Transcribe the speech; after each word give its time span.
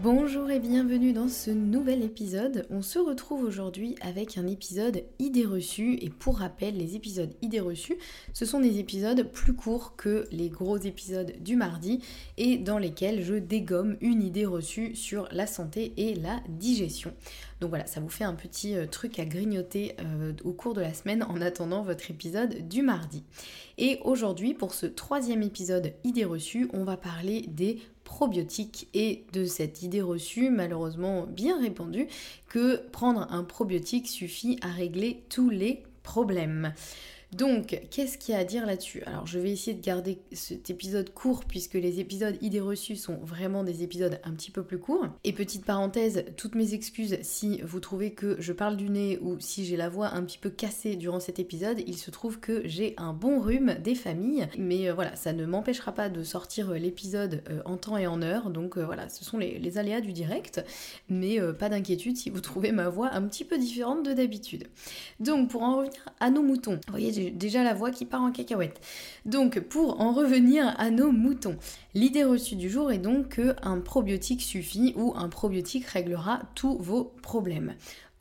Bonjour 0.00 0.50
et 0.50 0.58
bienvenue 0.58 1.12
dans 1.12 1.28
ce 1.28 1.50
nouvel 1.50 2.02
épisode. 2.02 2.66
On 2.70 2.82
se 2.82 2.98
retrouve 2.98 3.44
aujourd'hui 3.44 3.94
avec 4.00 4.36
un 4.36 4.48
épisode 4.48 5.04
idées 5.18 5.44
reçues 5.44 5.96
et 6.00 6.08
pour 6.08 6.38
rappel, 6.38 6.76
les 6.76 6.96
épisodes 6.96 7.32
idées 7.42 7.60
reçues, 7.60 7.98
ce 8.32 8.44
sont 8.44 8.58
des 8.58 8.78
épisodes 8.80 9.30
plus 9.30 9.52
courts 9.52 9.94
que 9.96 10.26
les 10.32 10.48
gros 10.48 10.78
épisodes 10.78 11.34
du 11.40 11.56
mardi 11.56 12.00
et 12.36 12.56
dans 12.56 12.78
lesquels 12.78 13.22
je 13.22 13.34
dégomme 13.34 13.96
une 14.00 14.22
idée 14.22 14.46
reçue 14.46 14.96
sur 14.96 15.28
la 15.30 15.46
santé 15.46 15.92
et 15.98 16.14
la 16.14 16.40
digestion. 16.48 17.12
Donc 17.62 17.68
voilà, 17.70 17.86
ça 17.86 18.00
vous 18.00 18.08
fait 18.08 18.24
un 18.24 18.34
petit 18.34 18.74
euh, 18.74 18.86
truc 18.88 19.20
à 19.20 19.24
grignoter 19.24 19.94
euh, 20.00 20.32
au 20.42 20.52
cours 20.52 20.74
de 20.74 20.80
la 20.80 20.92
semaine 20.92 21.22
en 21.22 21.40
attendant 21.40 21.82
votre 21.82 22.10
épisode 22.10 22.66
du 22.66 22.82
mardi. 22.82 23.22
Et 23.78 24.00
aujourd'hui, 24.02 24.52
pour 24.52 24.74
ce 24.74 24.84
troisième 24.84 25.44
épisode 25.44 25.92
idées 26.02 26.24
reçues, 26.24 26.68
on 26.72 26.82
va 26.82 26.96
parler 26.96 27.42
des 27.42 27.78
probiotiques 28.02 28.88
et 28.94 29.22
de 29.32 29.44
cette 29.44 29.84
idée 29.84 30.02
reçue, 30.02 30.50
malheureusement 30.50 31.24
bien 31.28 31.60
répandue, 31.60 32.08
que 32.48 32.78
prendre 32.90 33.28
un 33.30 33.44
probiotique 33.44 34.08
suffit 34.08 34.58
à 34.60 34.66
régler 34.66 35.22
tous 35.28 35.48
les 35.48 35.84
problèmes. 36.02 36.74
Donc, 37.32 37.80
qu'est-ce 37.90 38.18
qu'il 38.18 38.34
y 38.34 38.36
a 38.36 38.40
à 38.40 38.44
dire 38.44 38.66
là-dessus? 38.66 39.02
Alors, 39.06 39.26
je 39.26 39.38
vais 39.38 39.50
essayer 39.50 39.74
de 39.74 39.82
garder 39.82 40.18
cet 40.32 40.68
épisode 40.68 41.12
court 41.14 41.44
puisque 41.46 41.74
les 41.74 41.98
épisodes 41.98 42.36
idées 42.42 42.60
reçues 42.60 42.96
sont 42.96 43.16
vraiment 43.22 43.64
des 43.64 43.82
épisodes 43.82 44.20
un 44.24 44.32
petit 44.32 44.50
peu 44.50 44.62
plus 44.62 44.78
courts. 44.78 45.06
Et 45.24 45.32
petite 45.32 45.64
parenthèse, 45.64 46.24
toutes 46.36 46.54
mes 46.54 46.74
excuses 46.74 47.18
si 47.22 47.62
vous 47.62 47.80
trouvez 47.80 48.12
que 48.12 48.36
je 48.38 48.52
parle 48.52 48.76
du 48.76 48.90
nez 48.90 49.18
ou 49.22 49.40
si 49.40 49.64
j'ai 49.64 49.76
la 49.76 49.88
voix 49.88 50.08
un 50.14 50.22
petit 50.24 50.38
peu 50.38 50.50
cassée 50.50 50.96
durant 50.96 51.20
cet 51.20 51.38
épisode, 51.38 51.82
il 51.86 51.96
se 51.96 52.10
trouve 52.10 52.38
que 52.38 52.62
j'ai 52.66 52.94
un 52.98 53.12
bon 53.14 53.40
rhume 53.40 53.76
des 53.82 53.94
familles. 53.94 54.48
Mais 54.58 54.88
euh, 54.88 54.94
voilà, 54.94 55.16
ça 55.16 55.32
ne 55.32 55.46
m'empêchera 55.46 55.92
pas 55.92 56.08
de 56.08 56.22
sortir 56.22 56.70
euh, 56.70 56.78
l'épisode 56.78 57.42
euh, 57.48 57.62
en 57.64 57.78
temps 57.78 57.96
et 57.96 58.06
en 58.06 58.20
heure. 58.20 58.50
Donc 58.50 58.76
voilà, 58.76 59.08
ce 59.08 59.24
sont 59.24 59.38
les, 59.38 59.78
aléas 59.78 60.02
du 60.02 60.12
direct. 60.12 60.62
Mais 61.08 61.38
pas 61.58 61.70
d'inquiétude 61.70 62.16
si 62.16 62.28
vous 62.28 62.40
trouvez 62.40 62.72
ma 62.72 62.90
voix 62.90 63.10
un 63.12 63.22
petit 63.22 63.44
peu 63.44 63.56
différente 63.56 64.04
de 64.04 64.12
d'habitude. 64.12 64.64
Donc, 65.18 65.48
pour 65.48 65.62
en 65.62 65.78
revenir 65.78 66.04
à 66.20 66.30
nos 66.30 66.42
moutons, 66.42 66.78
vous 66.86 66.90
voyez, 66.90 67.10
déjà 67.30 67.62
la 67.62 67.74
voix 67.74 67.90
qui 67.90 68.04
part 68.04 68.22
en 68.22 68.32
cacahuète. 68.32 68.80
Donc 69.24 69.60
pour 69.60 70.00
en 70.00 70.12
revenir 70.12 70.74
à 70.78 70.90
nos 70.90 71.12
moutons, 71.12 71.56
l'idée 71.94 72.24
reçue 72.24 72.56
du 72.56 72.68
jour 72.68 72.90
est 72.90 72.98
donc 72.98 73.36
qu'un 73.36 73.80
probiotique 73.80 74.42
suffit 74.42 74.94
ou 74.96 75.14
un 75.16 75.28
probiotique 75.28 75.86
réglera 75.86 76.40
tous 76.54 76.76
vos 76.78 77.04
problèmes. 77.22 77.74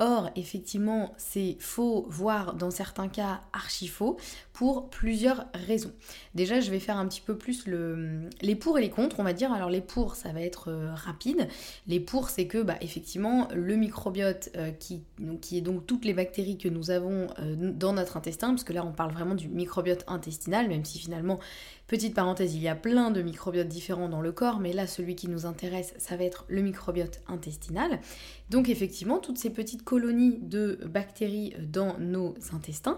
Or, 0.04 0.32
effectivement, 0.36 1.14
c'est 1.18 1.58
faux, 1.60 2.08
voire 2.10 2.56
dans 2.56 2.72
certains 2.72 3.08
cas 3.08 3.42
archi 3.54 3.88
faux, 3.88 4.18
pour 4.52 4.90
plusieurs 4.90 5.46
raisons. 5.54 5.92
Déjà, 6.34 6.60
je 6.60 6.72
vais 6.72 6.80
faire 6.80 6.98
un 6.98 7.08
petit 7.08 7.22
peu 7.22 7.38
plus 7.38 7.68
le, 7.68 8.28
les 8.42 8.56
pour 8.56 8.80
et 8.80 8.82
les 8.82 8.90
contre, 8.90 9.20
on 9.20 9.24
va 9.24 9.34
dire. 9.34 9.54
Alors, 9.54 9.70
les 9.70 9.80
pour, 9.80 10.16
ça 10.16 10.34
va 10.34 10.42
être 10.42 10.72
euh, 10.72 10.92
rapide. 10.96 11.48
Les 11.86 12.00
pour, 12.00 12.30
c'est 12.30 12.48
que, 12.48 12.64
bah, 12.64 12.78
effectivement, 12.82 13.48
le 13.54 13.76
microbiote, 13.76 14.50
euh, 14.56 14.72
qui, 14.72 15.04
qui 15.40 15.60
est 15.60 15.62
donc 15.62 15.86
toutes 15.86 16.04
les 16.04 16.16
bactéries 16.16 16.58
que 16.58 16.68
nous 16.68 16.90
avons 16.90 17.28
euh, 17.38 17.72
dans 17.72 17.94
notre 17.94 18.18
intestin, 18.18 18.50
parce 18.50 18.64
que 18.64 18.74
là, 18.74 18.84
on 18.84 18.94
parle 18.94 19.12
vraiment 19.12 19.36
du 19.36 19.50
microbiote 19.50 20.04
intestinal, 20.08 20.68
même 20.68 20.84
si 20.84 20.98
finalement, 20.98 21.40
Petite 21.92 22.14
parenthèse, 22.14 22.56
il 22.56 22.62
y 22.62 22.70
a 22.70 22.76
plein 22.76 23.12
de 23.12 23.22
microbiotes 23.22 23.68
différents 23.68 24.08
dans 24.08 24.22
le 24.22 24.32
corps, 24.32 24.62
mais 24.62 24.72
là, 24.72 24.88
celui 24.88 25.18
qui 25.18 25.28
nous 25.28 25.46
intéresse, 25.46 25.94
ça 25.98 26.16
va 26.16 26.24
être 26.24 26.46
le 26.48 26.62
microbiote 26.62 27.20
intestinal. 27.28 28.00
Donc 28.50 28.70
effectivement, 28.70 29.20
toutes 29.20 29.38
ces 29.38 29.50
petites 29.50 29.84
colonies 29.84 30.38
de 30.42 30.80
bactéries 30.86 31.54
dans 31.60 31.98
nos 32.00 32.34
intestins, 32.54 32.98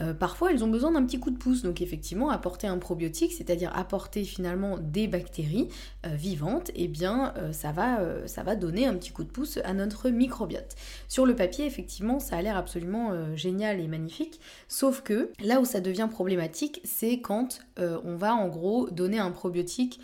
euh, 0.00 0.12
parfois 0.12 0.52
elles 0.52 0.62
ont 0.62 0.68
besoin 0.68 0.92
d'un 0.92 1.04
petit 1.04 1.18
coup 1.18 1.30
de 1.30 1.36
pouce. 1.36 1.62
Donc 1.62 1.80
effectivement, 1.80 2.30
apporter 2.30 2.68
un 2.68 2.78
probiotique, 2.78 3.32
c'est-à-dire 3.32 3.76
apporter 3.76 4.22
finalement 4.22 4.76
des 4.78 5.08
bactéries 5.08 5.68
euh, 6.06 6.08
vivantes, 6.14 6.72
eh 6.76 6.86
bien 6.86 7.32
euh, 7.38 7.52
ça, 7.52 7.72
va, 7.72 8.00
ça 8.26 8.44
va 8.44 8.54
donner 8.54 8.86
un 8.86 8.94
petit 8.94 9.10
coup 9.10 9.22
de 9.24 9.30
pouce 9.30 9.58
à 9.64 9.72
notre 9.72 10.10
microbiote. 10.10 10.76
Sur 11.08 11.26
le 11.26 11.34
papier, 11.34 11.66
effectivement, 11.66 12.20
ça 12.20 12.36
a 12.36 12.42
l'air 12.42 12.56
absolument 12.56 13.36
génial 13.36 13.80
et 13.80 13.88
magnifique, 13.88 14.40
sauf 14.68 15.02
que 15.02 15.30
là 15.40 15.60
où 15.60 15.64
ça 15.64 15.80
devient 15.80 16.08
problématique, 16.10 16.80
c'est 16.84 17.20
quand 17.20 17.60
on 17.76 18.16
va 18.16 18.27
en 18.34 18.48
gros 18.48 18.88
donner 18.90 19.18
un 19.18 19.30
probiotique 19.30 20.00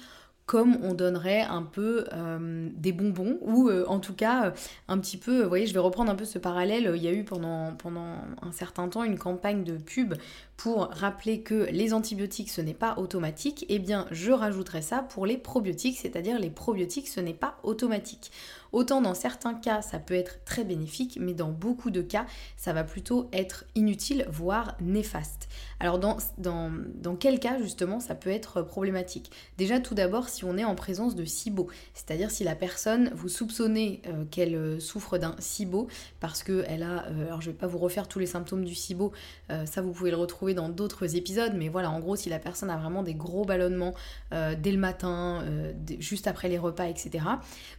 comme 0.46 0.76
on 0.82 0.92
donnerait 0.92 1.40
un 1.42 1.62
peu 1.62 2.04
euh, 2.12 2.68
des 2.74 2.92
bonbons 2.92 3.38
ou 3.40 3.68
euh, 3.68 3.84
en 3.88 3.98
tout 3.98 4.12
cas 4.12 4.46
euh, 4.46 4.50
un 4.88 4.98
petit 4.98 5.16
peu, 5.16 5.42
vous 5.42 5.48
voyez, 5.48 5.66
je 5.66 5.72
vais 5.72 5.80
reprendre 5.80 6.10
un 6.10 6.14
peu 6.14 6.26
ce 6.26 6.38
parallèle, 6.38 6.92
il 6.94 7.02
y 7.02 7.08
a 7.08 7.12
eu 7.12 7.24
pendant, 7.24 7.72
pendant 7.76 8.18
un 8.42 8.52
certain 8.52 8.88
temps 8.88 9.04
une 9.04 9.18
campagne 9.18 9.64
de 9.64 9.78
pub 9.78 10.14
pour 10.56 10.88
rappeler 10.92 11.40
que 11.40 11.68
les 11.70 11.92
antibiotiques 11.92 12.50
ce 12.50 12.60
n'est 12.60 12.74
pas 12.74 12.96
automatique, 12.98 13.66
eh 13.68 13.78
bien 13.78 14.06
je 14.10 14.32
rajouterais 14.32 14.82
ça 14.82 15.02
pour 15.02 15.26
les 15.26 15.36
probiotiques, 15.36 15.98
c'est-à-dire 15.98 16.38
les 16.38 16.50
probiotiques 16.50 17.08
ce 17.08 17.20
n'est 17.20 17.34
pas 17.34 17.58
automatique. 17.62 18.30
Autant 18.72 19.00
dans 19.00 19.14
certains 19.14 19.54
cas, 19.54 19.82
ça 19.82 20.00
peut 20.00 20.14
être 20.14 20.42
très 20.44 20.64
bénéfique, 20.64 21.16
mais 21.20 21.32
dans 21.32 21.50
beaucoup 21.50 21.90
de 21.90 22.02
cas, 22.02 22.26
ça 22.56 22.72
va 22.72 22.82
plutôt 22.82 23.28
être 23.32 23.64
inutile, 23.76 24.26
voire 24.28 24.76
néfaste. 24.80 25.48
Alors 25.78 26.00
dans, 26.00 26.16
dans, 26.38 26.72
dans 26.96 27.14
quel 27.14 27.38
cas 27.38 27.58
justement 27.62 28.00
ça 28.00 28.16
peut 28.16 28.30
être 28.30 28.62
problématique? 28.62 29.30
Déjà 29.58 29.78
tout 29.78 29.94
d'abord 29.94 30.28
si 30.28 30.44
on 30.44 30.56
est 30.56 30.64
en 30.64 30.74
présence 30.74 31.14
de 31.14 31.24
SIBO, 31.24 31.68
c'est-à-dire 31.94 32.32
si 32.32 32.42
la 32.42 32.56
personne, 32.56 33.12
vous 33.14 33.28
soupçonnez 33.28 34.02
euh, 34.08 34.24
qu'elle 34.28 34.56
euh, 34.56 34.80
souffre 34.80 35.18
d'un 35.18 35.36
SIBO, 35.38 35.86
parce 36.18 36.42
qu'elle 36.42 36.82
a, 36.82 37.06
euh, 37.06 37.26
alors 37.26 37.40
je 37.40 37.50
vais 37.50 37.56
pas 37.56 37.68
vous 37.68 37.78
refaire 37.78 38.08
tous 38.08 38.18
les 38.18 38.26
symptômes 38.26 38.64
du 38.64 38.74
SIBO, 38.74 39.12
ça 39.66 39.82
vous 39.82 39.92
pouvez 39.92 40.10
le 40.10 40.16
retrouver 40.16 40.43
dans 40.52 40.68
d'autres 40.68 41.16
épisodes, 41.16 41.54
mais 41.56 41.70
voilà, 41.70 41.90
en 41.90 42.00
gros, 42.00 42.16
si 42.16 42.28
la 42.28 42.38
personne 42.38 42.68
a 42.68 42.76
vraiment 42.76 43.02
des 43.02 43.14
gros 43.14 43.46
ballonnements 43.46 43.94
euh, 44.32 44.54
dès 44.58 44.72
le 44.72 44.78
matin, 44.78 45.42
euh, 45.44 45.72
juste 45.98 46.26
après 46.26 46.50
les 46.50 46.58
repas, 46.58 46.88
etc., 46.88 47.24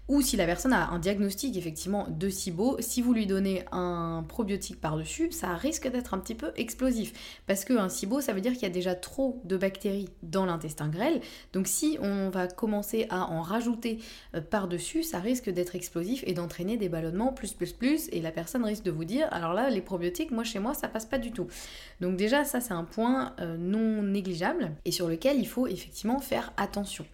ou 0.07 0.21
si 0.21 0.37
la 0.37 0.45
personne 0.45 0.73
a 0.73 0.89
un 0.89 0.99
diagnostic 0.99 1.57
effectivement 1.57 2.07
de 2.09 2.29
SIBO, 2.29 2.77
si 2.79 3.01
vous 3.01 3.13
lui 3.13 3.25
donnez 3.25 3.63
un 3.71 4.23
probiotique 4.27 4.79
par-dessus, 4.79 5.31
ça 5.31 5.55
risque 5.55 5.87
d'être 5.89 6.13
un 6.13 6.19
petit 6.19 6.35
peu 6.35 6.51
explosif. 6.55 7.13
Parce 7.47 7.65
qu'un 7.65 7.89
SIBO, 7.89 8.21
ça 8.21 8.33
veut 8.33 8.41
dire 8.41 8.53
qu'il 8.53 8.63
y 8.63 8.67
a 8.67 8.69
déjà 8.69 8.95
trop 8.95 9.41
de 9.45 9.57
bactéries 9.57 10.09
dans 10.21 10.45
l'intestin 10.45 10.89
grêle. 10.89 11.21
Donc 11.53 11.67
si 11.67 11.97
on 12.01 12.29
va 12.29 12.47
commencer 12.47 13.07
à 13.09 13.31
en 13.31 13.41
rajouter 13.41 13.99
euh, 14.35 14.41
par-dessus, 14.41 15.03
ça 15.03 15.19
risque 15.19 15.49
d'être 15.49 15.75
explosif 15.75 16.23
et 16.27 16.33
d'entraîner 16.33 16.77
des 16.77 16.89
ballonnements 16.89 17.33
plus 17.33 17.53
plus 17.53 17.73
plus. 17.73 18.07
Et 18.11 18.21
la 18.21 18.31
personne 18.31 18.63
risque 18.63 18.83
de 18.83 18.91
vous 18.91 19.05
dire, 19.05 19.27
alors 19.31 19.53
là, 19.53 19.69
les 19.69 19.81
probiotiques, 19.81 20.31
moi 20.31 20.43
chez 20.43 20.59
moi, 20.59 20.73
ça 20.73 20.87
passe 20.87 21.05
pas 21.05 21.17
du 21.17 21.31
tout. 21.31 21.47
Donc 21.99 22.15
déjà, 22.15 22.45
ça 22.45 22.54
c'est 22.61 22.73
un 22.73 22.83
point 22.83 23.33
euh, 23.39 23.57
non 23.57 24.03
négligeable 24.03 24.71
et 24.85 24.91
sur 24.91 25.07
lequel 25.07 25.39
il 25.39 25.47
faut 25.47 25.67
effectivement 25.67 26.19
faire 26.19 26.53
attention. 26.57 27.05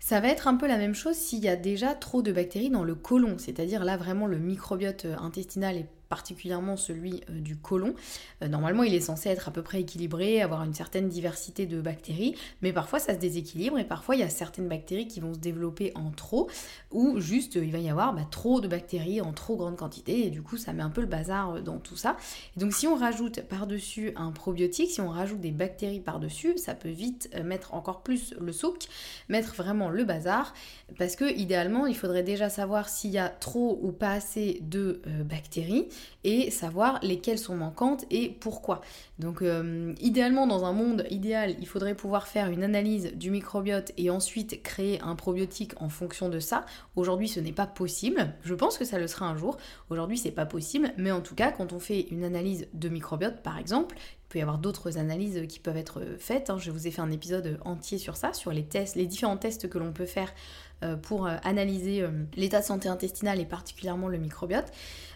Ça 0.00 0.20
va 0.20 0.28
être 0.28 0.48
un 0.48 0.56
peu 0.56 0.66
la 0.66 0.76
même 0.76 0.94
chose 0.94 1.16
s'il 1.16 1.42
y 1.42 1.48
a 1.48 1.56
déjà 1.56 1.94
trop 1.94 2.20
de 2.20 2.30
bactéries 2.30 2.70
dans 2.70 2.84
le 2.84 2.94
côlon, 2.94 3.38
c'est-à-dire 3.38 3.84
là 3.84 3.96
vraiment 3.96 4.26
le 4.26 4.38
microbiote 4.38 5.06
euh, 5.06 5.16
intestinal 5.18 5.76
est 5.76 5.88
particulièrement 6.14 6.76
celui 6.76 7.22
euh, 7.28 7.40
du 7.40 7.56
côlon. 7.56 7.92
Euh, 8.40 8.46
normalement, 8.46 8.84
il 8.84 8.94
est 8.94 9.00
censé 9.00 9.30
être 9.30 9.48
à 9.48 9.50
peu 9.50 9.62
près 9.62 9.80
équilibré, 9.80 10.40
avoir 10.42 10.62
une 10.62 10.72
certaine 10.72 11.08
diversité 11.08 11.66
de 11.66 11.80
bactéries, 11.80 12.36
mais 12.62 12.72
parfois 12.72 13.00
ça 13.00 13.14
se 13.14 13.18
déséquilibre 13.18 13.80
et 13.80 13.84
parfois 13.84 14.14
il 14.14 14.20
y 14.20 14.22
a 14.22 14.28
certaines 14.28 14.68
bactéries 14.68 15.08
qui 15.08 15.18
vont 15.18 15.34
se 15.34 15.40
développer 15.40 15.90
en 15.96 16.12
trop, 16.12 16.48
ou 16.92 17.18
juste 17.18 17.56
il 17.56 17.72
va 17.72 17.78
y 17.78 17.90
avoir 17.90 18.14
bah, 18.14 18.22
trop 18.30 18.60
de 18.60 18.68
bactéries 18.68 19.20
en 19.20 19.32
trop 19.32 19.56
grande 19.56 19.76
quantité 19.76 20.26
et 20.26 20.30
du 20.30 20.40
coup 20.40 20.56
ça 20.56 20.72
met 20.72 20.84
un 20.84 20.90
peu 20.90 21.00
le 21.00 21.08
bazar 21.08 21.56
euh, 21.56 21.60
dans 21.60 21.78
tout 21.78 21.96
ça. 21.96 22.16
donc 22.56 22.72
si 22.72 22.86
on 22.86 22.94
rajoute 22.94 23.42
par-dessus 23.42 24.12
un 24.14 24.30
probiotique, 24.30 24.92
si 24.92 25.00
on 25.00 25.08
rajoute 25.08 25.40
des 25.40 25.50
bactéries 25.50 25.98
par-dessus, 25.98 26.58
ça 26.58 26.76
peut 26.76 26.90
vite 26.90 27.28
mettre 27.42 27.74
encore 27.74 28.02
plus 28.02 28.34
le 28.40 28.52
souk, 28.52 28.84
mettre 29.28 29.54
vraiment 29.56 29.88
le 29.88 30.04
bazar, 30.04 30.54
parce 30.96 31.16
que 31.16 31.24
idéalement 31.36 31.86
il 31.86 31.96
faudrait 31.96 32.22
déjà 32.22 32.48
savoir 32.48 32.88
s'il 32.88 33.10
y 33.10 33.18
a 33.18 33.28
trop 33.28 33.80
ou 33.82 33.90
pas 33.90 34.12
assez 34.12 34.60
de 34.62 35.02
bactéries 35.24 35.88
et 36.24 36.50
savoir 36.50 36.98
lesquelles 37.02 37.38
sont 37.38 37.56
manquantes 37.56 38.04
et 38.10 38.28
pourquoi. 38.28 38.80
Donc 39.18 39.42
euh, 39.42 39.94
idéalement 40.00 40.46
dans 40.46 40.64
un 40.64 40.72
monde 40.72 41.06
idéal, 41.10 41.54
il 41.60 41.66
faudrait 41.66 41.94
pouvoir 41.94 42.26
faire 42.26 42.50
une 42.50 42.62
analyse 42.62 43.12
du 43.14 43.30
microbiote 43.30 43.92
et 43.96 44.10
ensuite 44.10 44.62
créer 44.62 45.00
un 45.02 45.14
probiotique 45.14 45.72
en 45.80 45.88
fonction 45.88 46.28
de 46.28 46.40
ça. 46.40 46.64
Aujourd'hui 46.96 47.28
ce 47.28 47.40
n'est 47.40 47.52
pas 47.52 47.66
possible. 47.66 48.34
Je 48.42 48.54
pense 48.54 48.78
que 48.78 48.84
ça 48.84 48.98
le 48.98 49.06
sera 49.06 49.26
un 49.26 49.36
jour. 49.36 49.56
Aujourd'hui 49.90 50.18
c'est 50.18 50.30
pas 50.30 50.46
possible, 50.46 50.92
mais 50.96 51.12
en 51.12 51.20
tout 51.20 51.34
cas 51.34 51.52
quand 51.52 51.72
on 51.72 51.78
fait 51.80 52.06
une 52.10 52.24
analyse 52.24 52.68
de 52.72 52.88
microbiote 52.88 53.42
par 53.42 53.58
exemple, 53.58 53.96
peut 54.34 54.40
y 54.40 54.42
avoir 54.42 54.58
d'autres 54.58 54.98
analyses 54.98 55.46
qui 55.48 55.60
peuvent 55.60 55.76
être 55.76 56.02
faites. 56.18 56.50
Hein. 56.50 56.58
Je 56.58 56.72
vous 56.72 56.88
ai 56.88 56.90
fait 56.90 57.00
un 57.00 57.12
épisode 57.12 57.60
entier 57.64 57.98
sur 57.98 58.16
ça, 58.16 58.32
sur 58.32 58.50
les 58.50 58.64
tests, 58.64 58.96
les 58.96 59.06
différents 59.06 59.36
tests 59.36 59.68
que 59.68 59.78
l'on 59.78 59.92
peut 59.92 60.06
faire 60.06 60.34
euh, 60.82 60.96
pour 60.96 61.26
euh, 61.26 61.36
analyser 61.44 62.04
l'état 62.34 62.58
de 62.58 62.64
santé 62.64 62.88
intestinale 62.88 63.38
et 63.38 63.44
particulièrement 63.44 64.08
le 64.08 64.18
microbiote. 64.18 64.72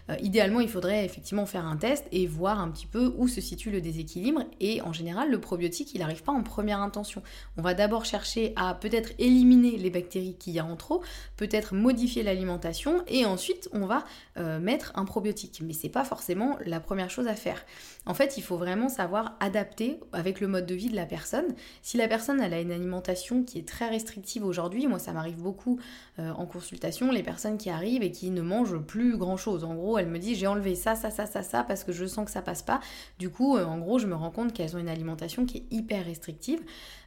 Euh, 0.09 0.15
idéalement, 0.21 0.59
il 0.59 0.69
faudrait 0.69 1.05
effectivement 1.05 1.45
faire 1.45 1.65
un 1.65 1.77
test 1.77 2.05
et 2.11 2.25
voir 2.25 2.59
un 2.59 2.69
petit 2.69 2.85
peu 2.85 3.13
où 3.17 3.27
se 3.27 3.41
situe 3.41 3.71
le 3.71 3.81
déséquilibre. 3.81 4.43
Et 4.59 4.81
en 4.81 4.93
général, 4.93 5.29
le 5.29 5.39
probiotique, 5.39 5.93
il 5.93 5.99
n'arrive 5.99 6.23
pas 6.23 6.31
en 6.31 6.43
première 6.43 6.81
intention. 6.81 7.21
On 7.57 7.61
va 7.61 7.73
d'abord 7.73 8.05
chercher 8.05 8.53
à 8.55 8.73
peut-être 8.73 9.11
éliminer 9.19 9.77
les 9.77 9.89
bactéries 9.89 10.35
qu'il 10.35 10.53
y 10.53 10.59
a 10.59 10.65
en 10.65 10.75
trop, 10.75 11.03
peut-être 11.37 11.73
modifier 11.73 12.23
l'alimentation, 12.23 13.03
et 13.07 13.25
ensuite 13.25 13.69
on 13.73 13.85
va 13.85 14.03
euh, 14.37 14.59
mettre 14.59 14.91
un 14.95 15.05
probiotique. 15.05 15.61
Mais 15.63 15.73
c'est 15.73 15.89
pas 15.89 16.03
forcément 16.03 16.57
la 16.65 16.79
première 16.79 17.09
chose 17.09 17.27
à 17.27 17.35
faire. 17.35 17.63
En 18.05 18.13
fait, 18.13 18.37
il 18.37 18.41
faut 18.41 18.57
vraiment 18.57 18.89
savoir 18.89 19.08
adapter 19.39 19.99
avec 20.13 20.39
le 20.39 20.47
mode 20.47 20.65
de 20.65 20.75
vie 20.75 20.89
de 20.89 20.95
la 20.95 21.05
personne. 21.05 21.45
Si 21.81 21.97
la 21.97 22.07
personne 22.07 22.41
elle 22.41 22.53
a 22.53 22.59
une 22.59 22.71
alimentation 22.71 23.43
qui 23.43 23.59
est 23.59 23.67
très 23.67 23.89
restrictive 23.89 24.45
aujourd'hui, 24.45 24.87
moi 24.87 24.99
ça 24.99 25.13
m'arrive 25.13 25.41
beaucoup 25.41 25.79
euh, 26.19 26.31
en 26.31 26.45
consultation, 26.45 27.11
les 27.11 27.23
personnes 27.23 27.57
qui 27.57 27.69
arrivent 27.69 28.03
et 28.03 28.11
qui 28.11 28.29
ne 28.29 28.41
mangent 28.41 28.77
plus 28.79 29.17
grand 29.17 29.37
chose. 29.37 29.63
En 29.63 29.75
gros, 29.75 29.97
elle 29.97 30.07
me 30.07 30.19
dit 30.19 30.35
j'ai 30.35 30.47
enlevé 30.47 30.75
ça, 30.75 30.95
ça, 30.95 31.11
ça, 31.11 31.25
ça, 31.25 31.43
ça 31.43 31.63
parce 31.63 31.83
que 31.83 31.91
je 31.91 32.05
sens 32.05 32.25
que 32.25 32.31
ça 32.31 32.41
passe 32.41 32.61
pas. 32.61 32.81
Du 33.19 33.29
coup, 33.29 33.57
euh, 33.57 33.65
en 33.65 33.77
gros, 33.77 33.99
je 33.99 34.07
me 34.07 34.15
rends 34.15 34.31
compte 34.31 34.53
qu'elles 34.53 34.75
ont 34.75 34.79
une 34.79 34.89
alimentation 34.89 35.45
qui 35.45 35.57
est 35.59 35.75
hyper 35.75 36.05
restrictive. 36.05 36.59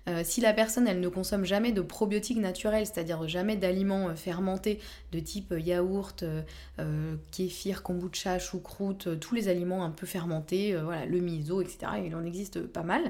Euh, 0.09 0.23
si 0.25 0.41
la 0.41 0.53
personne 0.53 0.89
elle 0.89 0.99
ne 0.99 1.09
consomme 1.09 1.45
jamais 1.45 1.71
de 1.71 1.81
probiotiques 1.81 2.39
naturels, 2.39 2.87
c'est-à-dire 2.87 3.29
jamais 3.29 3.57
d'aliments 3.57 4.17
fermentés 4.17 4.81
de 5.13 5.21
type 5.21 5.55
yaourt, 5.57 6.25
kéfir, 7.31 7.83
kombucha, 7.83 8.39
choucroute, 8.39 9.21
tous 9.21 9.35
les 9.35 9.49
aliments 9.49 9.85
un 9.85 9.91
peu 9.91 10.07
fermentés, 10.07 10.75
voilà, 10.75 11.07
le 11.07 11.21
miso, 11.21 11.61
etc. 11.61 11.92
Il 11.99 12.15
en 12.15 12.25
existe 12.25 12.61
pas 12.67 12.83
mal. 12.83 13.03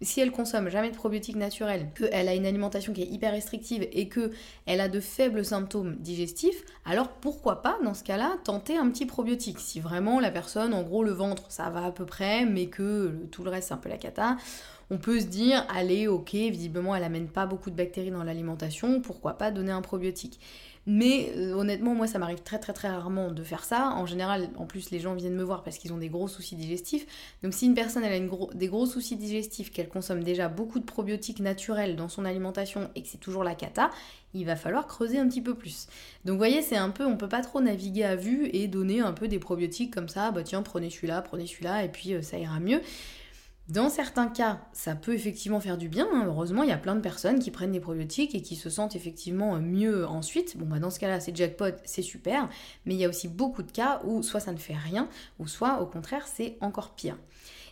Si 0.00 0.20
elle 0.20 0.30
consomme 0.30 0.68
jamais 0.68 0.90
de 0.90 0.96
probiotiques 0.96 1.36
naturels, 1.36 1.88
qu'elle 1.94 2.28
a 2.28 2.34
une 2.34 2.46
alimentation 2.46 2.92
qui 2.92 3.02
est 3.02 3.06
hyper 3.06 3.32
restrictive 3.32 3.86
et 3.92 4.08
que 4.08 4.32
elle 4.66 4.80
a 4.80 4.88
de 4.88 5.00
faibles 5.00 5.44
symptômes 5.44 5.96
digestifs, 5.96 6.64
alors 6.84 7.08
pourquoi 7.08 7.62
pas 7.62 7.78
dans 7.84 7.94
ce 7.94 8.04
cas-là 8.04 8.36
tenter 8.44 8.76
un 8.76 8.88
petit 8.90 9.06
probiotique? 9.06 9.60
Si 9.60 9.80
vraiment 9.80 10.20
la 10.20 10.30
personne, 10.30 10.74
en 10.74 10.82
gros 10.82 11.02
le 11.02 11.12
ventre, 11.12 11.44
ça 11.48 11.70
va 11.70 11.86
à 11.86 11.92
peu 11.92 12.06
près, 12.06 12.44
mais 12.44 12.66
que 12.66 13.14
tout 13.30 13.44
le 13.44 13.50
reste 13.50 13.68
c'est 13.68 13.74
un 13.74 13.78
peu 13.78 13.88
la 13.88 13.98
cata 13.98 14.36
on 14.90 14.98
peut 14.98 15.20
se 15.20 15.26
dire, 15.26 15.64
allez, 15.68 16.08
ok, 16.08 16.32
visiblement 16.32 16.94
elle 16.94 17.04
amène 17.04 17.28
pas 17.28 17.46
beaucoup 17.46 17.70
de 17.70 17.76
bactéries 17.76 18.10
dans 18.10 18.24
l'alimentation, 18.24 19.00
pourquoi 19.00 19.34
pas 19.34 19.50
donner 19.50 19.72
un 19.72 19.80
probiotique? 19.80 20.40
Mais 20.86 21.32
euh, 21.36 21.54
honnêtement, 21.54 21.94
moi, 21.94 22.06
ça 22.06 22.18
m'arrive 22.18 22.42
très 22.42 22.58
très 22.58 22.72
très 22.72 22.88
rarement 22.88 23.30
de 23.30 23.42
faire 23.42 23.64
ça. 23.64 23.92
En 23.92 24.06
général, 24.06 24.50
en 24.56 24.66
plus, 24.66 24.90
les 24.90 25.00
gens 25.00 25.14
viennent 25.14 25.34
me 25.34 25.42
voir 25.42 25.62
parce 25.62 25.78
qu'ils 25.78 25.92
ont 25.92 25.98
des 25.98 26.08
gros 26.08 26.28
soucis 26.28 26.56
digestifs. 26.56 27.06
Donc 27.42 27.54
si 27.54 27.66
une 27.66 27.74
personne 27.74 28.04
elle 28.04 28.22
a 28.22 28.54
des 28.54 28.68
gros 28.68 28.86
soucis 28.86 29.16
digestifs, 29.16 29.72
qu'elle 29.72 29.88
consomme 29.88 30.22
déjà 30.22 30.48
beaucoup 30.48 30.78
de 30.78 30.84
probiotiques 30.84 31.40
naturels 31.40 31.96
dans 31.96 32.08
son 32.08 32.24
alimentation 32.24 32.90
et 32.94 33.02
que 33.02 33.08
c'est 33.08 33.18
toujours 33.18 33.44
la 33.44 33.54
cata, 33.54 33.90
il 34.34 34.44
va 34.44 34.56
falloir 34.56 34.86
creuser 34.86 35.18
un 35.18 35.28
petit 35.28 35.40
peu 35.40 35.54
plus. 35.54 35.86
Donc 36.24 36.32
vous 36.32 36.38
voyez, 36.38 36.60
c'est 36.60 36.76
un 36.76 36.90
peu, 36.90 37.06
on 37.06 37.16
peut 37.16 37.28
pas 37.28 37.40
trop 37.40 37.60
naviguer 37.60 38.04
à 38.04 38.16
vue 38.16 38.50
et 38.52 38.68
donner 38.68 39.00
un 39.00 39.12
peu 39.12 39.28
des 39.28 39.38
probiotiques 39.38 39.94
comme 39.94 40.08
ça, 40.08 40.30
bah 40.32 40.42
tiens, 40.42 40.62
prenez 40.62 40.90
celui-là, 40.90 41.22
prenez 41.22 41.46
celui-là, 41.46 41.84
et 41.84 41.88
puis 41.88 42.14
euh, 42.14 42.22
ça 42.22 42.38
ira 42.38 42.60
mieux. 42.60 42.80
Dans 43.68 43.88
certains 43.88 44.28
cas, 44.28 44.60
ça 44.74 44.94
peut 44.94 45.14
effectivement 45.14 45.58
faire 45.58 45.78
du 45.78 45.88
bien. 45.88 46.06
Hein. 46.12 46.24
Heureusement, 46.26 46.64
il 46.64 46.68
y 46.68 46.72
a 46.72 46.76
plein 46.76 46.94
de 46.94 47.00
personnes 47.00 47.38
qui 47.38 47.50
prennent 47.50 47.72
des 47.72 47.80
probiotiques 47.80 48.34
et 48.34 48.42
qui 48.42 48.56
se 48.56 48.68
sentent 48.68 48.94
effectivement 48.94 49.58
mieux 49.58 50.06
ensuite. 50.06 50.58
Bon, 50.58 50.66
bah 50.66 50.78
dans 50.80 50.90
ce 50.90 51.00
cas-là, 51.00 51.18
c'est 51.18 51.34
jackpot, 51.34 51.74
c'est 51.86 52.02
super. 52.02 52.50
Mais 52.84 52.92
il 52.92 53.00
y 53.00 53.06
a 53.06 53.08
aussi 53.08 53.26
beaucoup 53.26 53.62
de 53.62 53.70
cas 53.70 54.02
où 54.04 54.22
soit 54.22 54.40
ça 54.40 54.52
ne 54.52 54.58
fait 54.58 54.76
rien, 54.76 55.08
ou 55.38 55.48
soit 55.48 55.80
au 55.80 55.86
contraire, 55.86 56.26
c'est 56.26 56.58
encore 56.60 56.94
pire. 56.94 57.16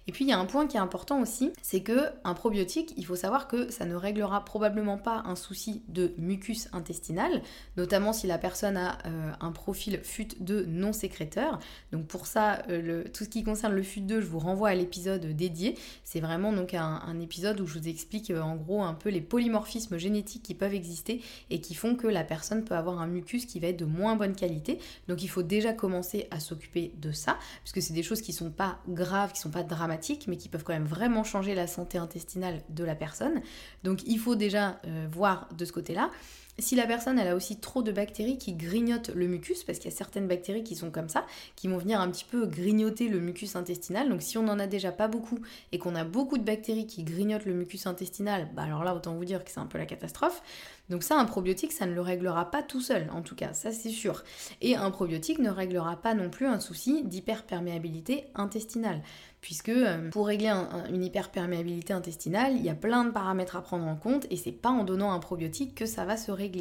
Et 0.09 0.13
puis 0.13 0.25
il 0.25 0.29
y 0.29 0.33
a 0.33 0.39
un 0.39 0.47
point 0.47 0.67
qui 0.67 0.77
est 0.77 0.81
important 0.81 1.21
aussi, 1.21 1.53
c'est 1.63 1.83
que 1.83 2.11
un 2.25 2.35
probiotique, 2.35 2.93
il 2.97 3.07
faut 3.07 3.15
savoir 3.15 3.47
que 3.47 3.71
ça 3.71 3.85
ne 3.85 3.95
réglera 3.95 4.45
probablement 4.45 4.99
pas 4.99 5.23
un 5.27 5.37
souci 5.37 5.83
de 5.89 6.13
mucus 6.19 6.69
intestinal, 6.73 7.43
notamment 7.77 8.13
si 8.13 8.27
la 8.27 8.39
personne 8.39 8.77
a 8.77 8.99
euh, 9.07 9.33
un 9.41 9.53
profil 9.53 10.01
FUT2 10.03 10.65
non 10.67 10.93
sécréteur. 10.93 11.61
Donc 11.93 12.07
pour 12.07 12.27
ça, 12.27 12.63
euh, 12.69 13.05
tout 13.13 13.25
ce 13.25 13.29
qui 13.29 13.45
concerne 13.45 13.75
le 13.75 13.83
FUT2, 13.83 14.21
je 14.21 14.27
vous 14.27 14.41
renvoie 14.41 14.71
à 14.71 14.75
l'épisode 14.75 15.25
dédié. 15.25 15.79
C'est 16.03 16.21
vraiment 16.21 16.53
donc 16.53 16.75
un, 16.75 17.01
épisode 17.21 17.61
où 17.61 17.67
je 17.67 17.79
vous 17.79 17.89
explique 17.89 18.31
euh, 18.31 18.41
en 18.41 18.57
gros 18.57 18.83
un 18.83 18.95
peu 18.95 19.09
les 19.09 19.21
polymorphismes 19.21 19.99
génétiques 19.99 20.43
qui 20.43 20.55
peuvent 20.55 20.75
exister 20.75 21.23
et 21.51 21.61
qui 21.61 21.75
font 21.75 21.95
que 21.95 22.09
la 22.09 22.25
personne 22.25 22.65
peut 22.65 22.75
avoir 22.75 23.01
un 23.01 23.07
mucus 23.07 23.47
qui 23.47 23.61
va 23.61 23.69
être 23.69 23.79
de 23.79 23.85
moins 23.85 24.17
bonne 24.17 24.35
qualité. 24.35 24.79
Donc 25.07 25.23
il 25.23 25.29
faut 25.29 25.43
déjà 25.43 25.73
commencer 25.73 26.27
à 26.33 26.41
s'occuper 26.41 26.93
de 27.01 27.13
ça, 27.13 27.39
puisque 27.63 27.81
c'est 27.81 27.95
des 27.95 28.03
choses 28.03 28.23
qui 28.23 28.33
sont 28.33 28.51
pas 28.51 28.79
graves, 28.89 29.33
qui 29.33 29.41
sont 29.41 29.51
pas 29.51 29.63
dramatiques 29.63 29.92
mais 30.29 30.37
qui 30.37 30.49
peuvent 30.49 30.65
quand 30.65 30.73
même 30.73 30.85
vraiment 30.87 31.25
changer 31.25 31.55
la 31.55 31.67
santé 31.67 31.99
intestinale 31.99 32.63
de 32.69 32.85
la 32.85 32.95
personne. 32.95 33.41
Donc 33.85 34.03
il 34.07 34.19
faut 34.19 34.35
déjà 34.35 34.81
euh, 34.87 35.07
voir 35.11 35.49
de 35.57 35.65
ce 35.65 35.73
côté-là. 35.73 36.11
Si 36.59 36.77
la 36.77 36.87
personne 36.87 37.19
elle 37.19 37.29
a 37.29 37.35
aussi 37.35 37.57
trop 37.57 37.83
de 37.83 37.93
bactéries 37.93 38.37
qui 38.37 38.53
grignotent 38.53 39.11
le 39.15 39.27
mucus, 39.27 39.65
parce 39.65 39.79
qu'il 39.79 39.91
y 39.91 39.95
a 39.95 39.97
certaines 39.97 40.29
bactéries 40.29 40.63
qui 40.63 40.77
sont 40.77 40.91
comme 40.91 41.09
ça, 41.09 41.25
qui 41.57 41.67
vont 41.67 41.79
venir 41.79 42.01
un 42.01 42.11
petit 42.11 42.27
peu 42.31 42.47
grignoter 42.47 43.09
le 43.09 43.21
mucus 43.21 43.57
intestinal. 43.57 44.11
Donc 44.11 44.21
si 44.21 44.37
on 44.37 44.43
n'en 44.43 44.59
a 44.59 44.67
déjà 44.67 44.93
pas 44.93 45.09
beaucoup 45.09 45.39
et 45.73 45.79
qu'on 45.79 45.95
a 45.95 46.05
beaucoup 46.05 46.37
de 46.37 46.45
bactéries 46.45 46.87
qui 46.87 47.05
grignotent 47.05 47.47
le 47.47 47.55
mucus 47.55 47.87
intestinal, 47.87 48.49
bah 48.55 48.65
alors 48.65 48.85
là 48.85 48.95
autant 48.95 49.15
vous 49.15 49.25
dire 49.25 49.45
que 49.45 49.51
c'est 49.51 49.61
un 49.61 49.67
peu 49.67 49.79
la 49.79 49.87
catastrophe. 49.87 50.43
Donc 50.91 51.03
ça, 51.03 51.19
un 51.19 51.25
probiotique, 51.25 51.73
ça 51.73 51.87
ne 51.87 51.95
le 51.95 52.03
réglera 52.03 52.51
pas 52.51 52.63
tout 52.63 52.83
seul, 52.83 53.09
en 53.15 53.23
tout 53.23 53.35
cas, 53.35 53.55
ça 53.55 53.73
c'est 53.73 53.89
sûr. 53.89 54.23
Et 54.61 54.77
un 54.77 54.91
probiotique 54.91 55.39
ne 55.39 55.49
réglera 55.49 55.97
pas 55.97 56.13
non 56.13 56.29
plus 56.29 56.47
un 56.47 56.61
souci 56.61 57.03
d'hyperperméabilité 57.05 58.27
intestinale 58.35 59.01
puisque 59.43 59.71
euh, 59.71 60.09
pour 60.11 60.29
régler 60.29 60.53
une 60.89 61.05
hyperperméabilité 61.05 61.93
intestinale, 61.93 62.55
il 62.57 62.65
y 62.65 62.71
a 62.71 62.75
plein 62.75 63.05
de 63.05 63.11
paramètres 63.11 63.57
à 63.57 63.61
prendre 63.61 63.87
en 63.87 63.97
compte 63.97 64.27
et 64.31 64.37
c'est 64.37 64.53
pas 64.53 64.71
en 64.71 64.85
donnant 64.85 65.13
un 65.13 65.19
probiotique 65.19 65.75
que 65.75 65.85
ça 65.85 66.05
va 66.07 66.17
se 66.17 66.31
régler. 66.31 66.52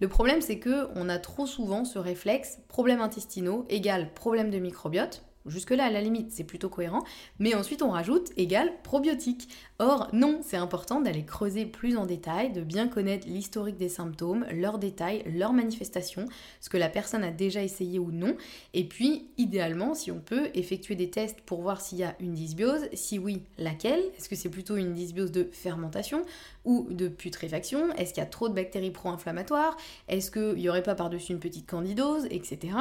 Le 0.00 0.08
problème 0.08 0.40
c'est 0.40 0.58
que 0.58 0.88
on 0.94 1.08
a 1.08 1.18
trop 1.18 1.46
souvent 1.46 1.84
ce 1.84 1.98
réflexe 1.98 2.58
problème 2.68 3.00
intestinaux 3.00 3.66
égale 3.68 4.12
problème 4.14 4.50
de 4.50 4.58
microbiote 4.58 5.22
Jusque-là, 5.46 5.84
à 5.84 5.90
la 5.90 6.00
limite, 6.00 6.30
c'est 6.32 6.44
plutôt 6.44 6.68
cohérent. 6.68 7.02
Mais 7.38 7.54
ensuite, 7.54 7.82
on 7.82 7.90
rajoute 7.90 8.30
égal 8.36 8.72
probiotique. 8.82 9.48
Or, 9.78 10.08
non, 10.12 10.40
c'est 10.42 10.56
important 10.56 11.00
d'aller 11.00 11.24
creuser 11.24 11.66
plus 11.66 11.96
en 11.96 12.06
détail, 12.06 12.52
de 12.52 12.62
bien 12.62 12.88
connaître 12.88 13.26
l'historique 13.28 13.76
des 13.76 13.88
symptômes, 13.88 14.46
leurs 14.52 14.78
détails, 14.78 15.22
leurs 15.26 15.52
manifestations, 15.52 16.26
ce 16.60 16.70
que 16.70 16.76
la 16.76 16.88
personne 16.88 17.24
a 17.24 17.30
déjà 17.30 17.62
essayé 17.62 17.98
ou 17.98 18.10
non. 18.10 18.36
Et 18.72 18.84
puis, 18.84 19.28
idéalement, 19.36 19.94
si 19.94 20.10
on 20.10 20.20
peut, 20.20 20.48
effectuer 20.54 20.94
des 20.94 21.10
tests 21.10 21.40
pour 21.42 21.60
voir 21.60 21.80
s'il 21.80 21.98
y 21.98 22.04
a 22.04 22.14
une 22.20 22.34
dysbiose. 22.34 22.88
Si 22.94 23.18
oui, 23.18 23.42
laquelle? 23.58 24.00
Est-ce 24.16 24.28
que 24.28 24.36
c'est 24.36 24.48
plutôt 24.48 24.76
une 24.76 24.94
dysbiose 24.94 25.32
de 25.32 25.48
fermentation 25.52 26.22
ou 26.64 26.86
de 26.90 27.08
putréfaction? 27.08 27.92
Est-ce 27.94 28.14
qu'il 28.14 28.22
y 28.22 28.26
a 28.26 28.30
trop 28.30 28.48
de 28.48 28.54
bactéries 28.54 28.90
pro-inflammatoires? 28.90 29.76
Est-ce 30.08 30.30
qu'il 30.30 30.54
n'y 30.54 30.68
aurait 30.68 30.82
pas 30.82 30.94
par-dessus 30.94 31.32
une 31.32 31.40
petite 31.40 31.68
candidose, 31.68 32.26
etc. 32.30 32.76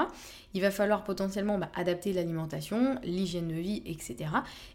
Il 0.53 0.61
va 0.61 0.71
falloir 0.71 1.03
potentiellement 1.03 1.57
bah, 1.57 1.71
adapter 1.75 2.13
l'alimentation, 2.13 2.52
l'hygiène 3.03 3.47
de 3.47 3.55
vie, 3.55 3.81
etc. 3.85 4.29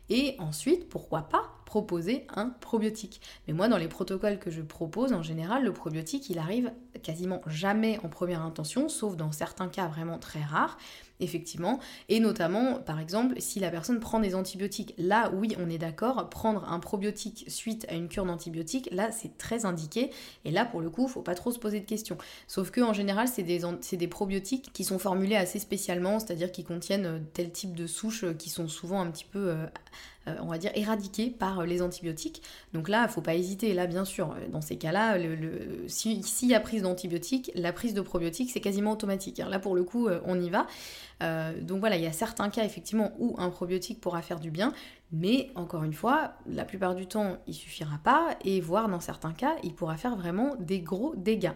Et 0.08 0.37
ensuite, 0.38 0.88
pourquoi 0.88 1.23
pas 1.23 1.57
proposer 1.68 2.26
un 2.34 2.48
probiotique. 2.48 3.20
Mais 3.46 3.52
moi, 3.52 3.68
dans 3.68 3.76
les 3.76 3.88
protocoles 3.88 4.38
que 4.38 4.50
je 4.50 4.62
propose, 4.62 5.12
en 5.12 5.22
général, 5.22 5.64
le 5.64 5.72
probiotique, 5.75 6.30
il 6.30 6.38
arrive 6.38 6.72
quasiment 7.02 7.42
jamais 7.46 8.00
en 8.02 8.08
première 8.08 8.40
intention, 8.40 8.88
sauf 8.88 9.16
dans 9.16 9.32
certains 9.32 9.68
cas 9.68 9.87
vraiment 9.87 10.18
très 10.18 10.40
rares 10.40 10.78
effectivement, 11.20 11.80
et 12.08 12.20
notamment, 12.20 12.75
par 12.75 13.00
exemple, 13.00 13.40
si 13.40 13.60
la 13.60 13.70
personne 13.70 14.00
prend 14.00 14.20
des 14.20 14.34
antibiotiques. 14.34 14.94
Là, 14.98 15.30
oui, 15.34 15.56
on 15.58 15.68
est 15.68 15.78
d'accord, 15.78 16.28
prendre 16.30 16.64
un 16.70 16.78
probiotique 16.78 17.44
suite 17.48 17.87
à 17.88 17.94
une 17.94 18.08
cure 18.08 18.25
d'antibiotiques, 18.25 18.88
là, 18.92 19.10
c'est 19.10 19.37
très 19.37 19.66
indiqué, 19.66 20.10
et 20.44 20.50
là, 20.50 20.64
pour 20.64 20.80
le 20.80 20.90
coup, 20.90 21.08
faut 21.08 21.22
pas 21.22 21.34
trop 21.34 21.50
se 21.50 21.58
poser 21.58 21.80
de 21.80 21.87
questions. 21.87 22.18
Sauf 22.46 22.70
que, 22.70 22.80
en 22.80 22.92
général, 22.92 23.28
c'est 23.28 23.42
des, 23.42 24.08
probiotiques 24.08 24.72
qui 24.72 24.84
sont 24.84 24.98
formulés 24.98 25.37
assez 25.37 25.58
spécialement, 25.58 26.18
c'est-à-dire 26.18 26.52
qui 26.52 26.64
contiennent 26.64 27.25
tel 27.32 27.50
type 27.50 27.75
de 27.75 27.87
souches 27.87 28.25
qui 28.38 28.48
sont 28.48 28.68
souvent 28.68 29.00
un 29.00 29.10
petit 29.10 29.26
peu 29.30 29.50
euh, 29.50 29.66
on 30.40 30.47
va 30.47 30.58
dire, 30.58 30.70
éradiquées 30.75 31.30
par 31.30 31.64
les 31.64 31.82
antibiotiques. 31.82 32.42
Donc 32.73 32.88
là, 32.88 33.06
il 33.08 33.12
faut 33.12 33.20
pas 33.20 33.35
hésiter. 33.35 33.75
Là, 33.75 33.87
bien 33.87 34.04
sûr, 34.04 34.35
dans 34.50 34.61
ces 34.61 34.76
cas-là, 34.76 35.18
s'il 35.87 36.49
y 36.49 36.54
a 36.54 36.61
prise 36.61 36.82
d'antibiotiques, 36.82 37.50
la 37.54 37.73
prise 37.73 37.94
de 37.94 38.00
probiotiques, 38.00 38.50
c'est 38.50 38.61
quasiment 38.61 38.92
automatique. 38.92 39.40
Hein. 39.40 39.49
Là, 39.49 39.58
pour 39.58 39.75
le 39.75 39.85
coup, 39.85 40.08
on 40.25 40.40
y 40.40 40.50
va. 40.50 40.66
Euh, 41.23 41.52
donc 41.61 41.80
voilà, 41.80 41.97
il 41.97 42.02
y 42.02 42.06
a 42.06 42.12
certains 42.12 42.49
cas 42.49 42.64
effectivement 42.64 43.12
où 43.18 43.35
un 43.38 43.50
probiotique 43.50 44.00
pourra 44.00 44.23
faire 44.23 44.40
du 44.40 44.50
bien, 44.50 44.73
mais 45.10 45.50
encore 45.54 45.84
une 45.84 45.94
fois, 45.94 46.32
la 46.46 46.64
plupart 46.64 46.94
du 46.94 47.06
temps, 47.06 47.38
il 47.46 47.54
suffira 47.54 47.98
pas, 48.04 48.36
et 48.44 48.60
voire 48.60 48.88
dans 48.88 49.00
certains 49.00 49.32
cas, 49.32 49.56
il 49.62 49.74
pourra 49.74 49.96
faire 49.96 50.16
vraiment 50.16 50.54
des 50.56 50.80
gros 50.80 51.14
dégâts. 51.16 51.52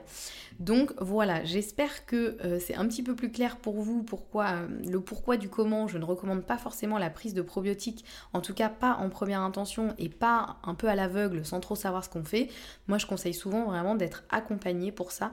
Donc 0.59 0.93
voilà, 1.01 1.45
j'espère 1.45 2.07
que 2.07 2.37
euh, 2.45 2.59
c'est 2.59 2.75
un 2.75 2.87
petit 2.87 3.03
peu 3.03 3.15
plus 3.15 3.31
clair 3.31 3.57
pour 3.57 3.81
vous 3.81 4.03
pourquoi, 4.03 4.53
euh, 4.53 4.69
le 4.89 5.01
pourquoi 5.01 5.37
du 5.37 5.49
comment. 5.49 5.87
Je 5.87 5.99
ne 5.99 6.05
recommande 6.05 6.45
pas 6.45 6.57
forcément 6.57 6.99
la 6.99 7.11
prise 7.11 7.35
de 7.35 7.43
probiotiques, 7.43 8.05
en 8.33 8.41
tout 8.41 8.55
cas 8.55 8.69
pas 8.69 8.95
en 8.95 9.11
première 9.11 9.41
intention 9.41 9.95
et 9.99 10.09
pas 10.09 10.57
un 10.63 10.75
peu 10.75 10.89
à 10.89 10.95
l'aveugle 10.95 11.45
sans 11.45 11.61
trop 11.61 11.75
savoir 11.75 12.05
ce 12.05 12.09
qu'on 12.09 12.25
fait. 12.25 12.49
Moi, 12.87 12.99
je 12.99 13.07
conseille 13.07 13.35
souvent 13.35 13.65
vraiment 13.65 13.97
d'être 13.97 14.25
accompagné 14.31 14.93
pour 14.93 15.13
ça. 15.13 15.31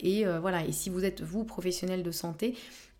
et 0.00 0.24
voilà, 0.40 0.64
et 0.64 0.72
si 0.72 0.90
vous 0.90 1.04
êtes 1.04 1.22
vous 1.22 1.44
professionnel 1.44 2.02
de 2.02 2.10
santé, 2.10 2.56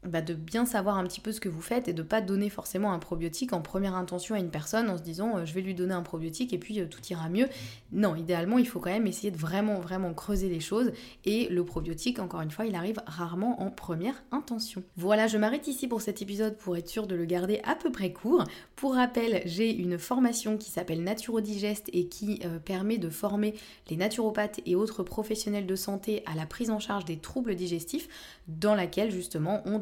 bah, 0.06 0.22
de 0.22 0.34
bien 0.34 0.66
savoir 0.66 0.98
un 0.98 1.04
petit 1.04 1.20
peu 1.20 1.32
ce 1.32 1.40
que 1.40 1.48
vous 1.48 1.60
faites 1.60 1.88
et 1.88 1.92
de 1.92 2.02
pas 2.02 2.20
donner 2.20 2.50
forcément 2.50 2.92
un 2.92 2.98
probiotique 2.98 3.52
en 3.52 3.60
première 3.60 3.94
intention 3.94 4.34
à 4.34 4.38
une 4.38 4.50
personne 4.50 4.88
en 4.88 4.96
se 4.96 5.02
disant 5.02 5.38
euh, 5.38 5.44
je 5.44 5.54
vais 5.54 5.60
lui 5.60 5.74
donner 5.74 5.94
un 5.94 6.02
probiotique 6.02 6.52
et 6.52 6.58
puis 6.58 6.80
euh, 6.80 6.86
tout 6.86 7.00
ira 7.10 7.28
mieux. 7.28 7.48
Non, 7.92 8.14
idéalement 8.14 8.58
il 8.58 8.66
faut 8.66 8.80
quand 8.80 8.90
même 8.90 9.06
essayer 9.06 9.30
de 9.30 9.36
vraiment 9.36 9.80
vraiment 9.80 10.14
creuser 10.14 10.48
les 10.48 10.60
choses 10.60 10.92
et 11.24 11.48
le 11.48 11.64
probiotique 11.64 12.18
encore 12.18 12.40
une 12.40 12.50
fois 12.50 12.66
il 12.66 12.74
arrive 12.74 13.00
rarement 13.06 13.60
en 13.62 13.70
première 13.70 14.22
intention. 14.32 14.82
Voilà, 14.96 15.26
je 15.26 15.38
m'arrête 15.38 15.66
ici 15.66 15.88
pour 15.88 16.00
cet 16.00 16.22
épisode 16.22 16.56
pour 16.56 16.76
être 16.76 16.88
sûr 16.88 17.06
de 17.06 17.14
le 17.14 17.24
garder 17.24 17.60
à 17.64 17.74
peu 17.74 17.90
près 17.90 18.12
court. 18.12 18.44
Pour 18.76 18.94
rappel, 18.94 19.42
j'ai 19.44 19.74
une 19.74 19.98
formation 19.98 20.56
qui 20.56 20.70
s'appelle 20.70 21.02
Naturodigest 21.02 21.90
et 21.92 22.08
qui 22.08 22.40
euh, 22.44 22.58
permet 22.58 22.98
de 22.98 23.10
former 23.10 23.54
les 23.90 23.96
naturopathes 23.96 24.60
et 24.66 24.74
autres 24.74 25.02
professionnels 25.02 25.66
de 25.66 25.76
santé 25.76 26.22
à 26.26 26.34
la 26.34 26.46
prise 26.46 26.70
en 26.70 26.78
charge 26.78 27.04
des 27.04 27.18
troubles 27.18 27.54
digestifs 27.54 28.08
dans 28.48 28.74
laquelle 28.74 29.10
justement 29.10 29.62
on 29.64 29.78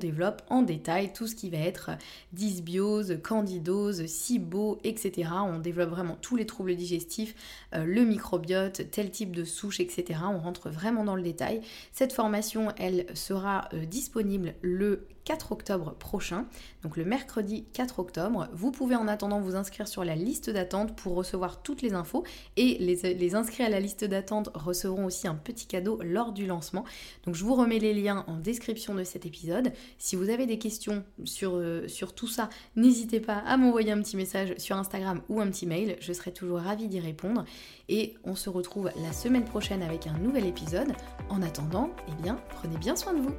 en 0.48 0.62
détail 0.62 1.12
tout 1.12 1.26
ce 1.26 1.34
qui 1.34 1.50
va 1.50 1.58
être 1.58 1.90
dysbiose, 2.32 3.18
candidose, 3.22 4.06
SIBO, 4.06 4.78
etc. 4.84 5.30
On 5.46 5.58
développe 5.58 5.90
vraiment 5.90 6.16
tous 6.20 6.36
les 6.36 6.46
troubles 6.46 6.76
digestifs, 6.76 7.34
euh, 7.74 7.84
le 7.84 8.04
microbiote, 8.04 8.90
tel 8.90 9.10
type 9.10 9.34
de 9.34 9.44
souche, 9.44 9.80
etc. 9.80 10.20
On 10.30 10.38
rentre 10.38 10.70
vraiment 10.70 11.04
dans 11.04 11.16
le 11.16 11.22
détail. 11.22 11.60
Cette 11.92 12.12
formation, 12.12 12.68
elle 12.78 13.06
sera 13.14 13.68
euh, 13.74 13.84
disponible 13.86 14.54
le 14.62 15.06
4 15.24 15.52
octobre 15.52 15.94
prochain, 15.94 16.44
donc 16.82 16.98
le 16.98 17.04
mercredi 17.06 17.64
4 17.72 17.98
octobre. 17.98 18.48
Vous 18.52 18.70
pouvez 18.70 18.94
en 18.94 19.08
attendant 19.08 19.40
vous 19.40 19.56
inscrire 19.56 19.88
sur 19.88 20.04
la 20.04 20.14
liste 20.14 20.50
d'attente 20.50 20.94
pour 20.96 21.14
recevoir 21.14 21.62
toutes 21.62 21.80
les 21.80 21.94
infos 21.94 22.24
et 22.56 22.76
les 22.78 23.34
inscrits 23.34 23.62
à 23.62 23.70
la 23.70 23.80
liste 23.80 24.04
d'attente 24.04 24.50
recevront 24.52 25.06
aussi 25.06 25.26
un 25.26 25.34
petit 25.34 25.66
cadeau 25.66 25.98
lors 26.02 26.32
du 26.32 26.46
lancement. 26.46 26.84
Donc 27.24 27.34
je 27.34 27.44
vous 27.44 27.54
remets 27.54 27.78
les 27.78 27.94
liens 27.94 28.24
en 28.26 28.36
description 28.36 28.94
de 28.94 29.04
cet 29.04 29.26
épisode. 29.26 29.72
Si 30.04 30.16
vous 30.16 30.28
avez 30.28 30.44
des 30.44 30.58
questions 30.58 31.02
sur, 31.24 31.52
euh, 31.54 31.88
sur 31.88 32.14
tout 32.14 32.26
ça, 32.26 32.50
n'hésitez 32.76 33.20
pas 33.20 33.38
à 33.38 33.56
m'envoyer 33.56 33.90
un 33.90 34.02
petit 34.02 34.18
message 34.18 34.52
sur 34.58 34.76
Instagram 34.76 35.22
ou 35.30 35.40
un 35.40 35.46
petit 35.46 35.64
mail, 35.64 35.96
je 35.98 36.12
serai 36.12 36.30
toujours 36.30 36.58
ravie 36.58 36.88
d'y 36.88 37.00
répondre. 37.00 37.46
Et 37.88 38.12
on 38.22 38.36
se 38.36 38.50
retrouve 38.50 38.90
la 39.02 39.14
semaine 39.14 39.46
prochaine 39.46 39.82
avec 39.82 40.06
un 40.06 40.18
nouvel 40.18 40.44
épisode. 40.44 40.92
En 41.30 41.40
attendant, 41.40 41.88
eh 42.06 42.22
bien, 42.22 42.38
prenez 42.50 42.76
bien 42.76 42.96
soin 42.96 43.14
de 43.14 43.22
vous. 43.22 43.34